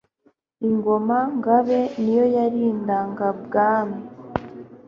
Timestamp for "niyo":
2.01-2.25